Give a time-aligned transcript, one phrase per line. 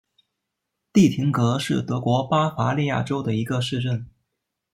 [0.91, 4.07] 蒂廷格是德国巴伐利亚州的一个市镇。